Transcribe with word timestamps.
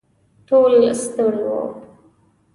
ټول 0.47 0.73
ستړي 1.01 1.39
وو. 1.47 1.61